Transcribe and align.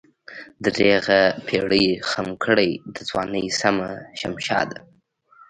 درېغه 0.65 1.21
پيرۍ 1.47 1.87
خم 2.09 2.27
کړې 2.43 2.69
دَځوانۍ 2.95 3.45
سمه 3.59 3.89
شمشاده 4.19 4.77